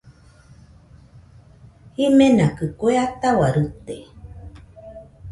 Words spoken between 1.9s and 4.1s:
Jimenakɨ kue ataua rite